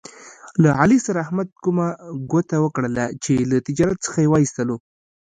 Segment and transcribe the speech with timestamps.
[0.63, 1.87] له علي سره احمد کومه
[2.31, 4.75] ګوته وکړله، چې له تجارت څخه یې و ایستلا.